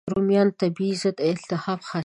[0.13, 1.99] رومیان طبیعي ضد التهاب خاصیت لري.